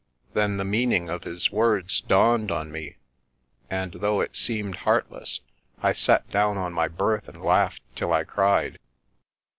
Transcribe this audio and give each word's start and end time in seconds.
Then 0.33 0.57
the 0.57 0.65
meaning 0.65 1.09
of 1.09 1.25
his 1.25 1.51
words 1.51 2.01
dawned 2.01 2.49
on 2.49 2.71
me, 2.71 2.95
and 3.69 3.91
though 3.91 4.19
it 4.19 4.35
seemed 4.35 4.77
heartless, 4.77 5.41
I 5.83 5.91
sat 5.91 6.27
down 6.31 6.57
on 6.57 6.73
my 6.73 6.87
berth 6.87 7.27
and 7.29 7.39
laughed 7.39 7.83
till 7.95 8.11
I 8.11 8.23
cried. 8.23 8.79